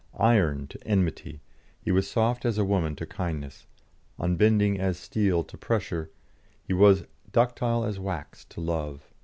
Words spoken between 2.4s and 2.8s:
as a